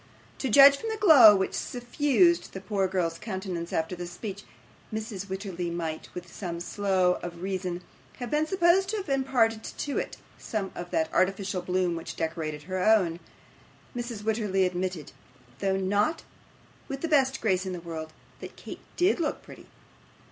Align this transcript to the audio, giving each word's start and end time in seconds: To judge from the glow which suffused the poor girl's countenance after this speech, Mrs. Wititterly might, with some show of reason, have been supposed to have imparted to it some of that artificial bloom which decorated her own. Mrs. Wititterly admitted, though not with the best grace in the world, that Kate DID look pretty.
To 0.39 0.49
judge 0.49 0.77
from 0.77 0.89
the 0.89 0.97
glow 0.97 1.35
which 1.35 1.53
suffused 1.53 2.53
the 2.53 2.59
poor 2.59 2.87
girl's 2.87 3.19
countenance 3.19 3.71
after 3.71 3.95
this 3.95 4.09
speech, 4.09 4.41
Mrs. 4.91 5.27
Wititterly 5.27 5.69
might, 5.71 6.09
with 6.15 6.27
some 6.33 6.59
show 6.59 7.19
of 7.21 7.43
reason, 7.43 7.83
have 8.17 8.31
been 8.31 8.47
supposed 8.47 8.89
to 8.89 8.97
have 8.97 9.09
imparted 9.09 9.63
to 9.63 9.99
it 9.99 10.17
some 10.39 10.71
of 10.73 10.89
that 10.89 11.13
artificial 11.13 11.61
bloom 11.61 11.95
which 11.95 12.15
decorated 12.15 12.63
her 12.63 12.83
own. 12.83 13.19
Mrs. 13.95 14.23
Wititterly 14.23 14.65
admitted, 14.65 15.11
though 15.59 15.77
not 15.77 16.23
with 16.87 17.01
the 17.01 17.07
best 17.07 17.39
grace 17.39 17.67
in 17.67 17.73
the 17.73 17.79
world, 17.79 18.11
that 18.39 18.55
Kate 18.55 18.81
DID 18.97 19.19
look 19.19 19.43
pretty. 19.43 19.67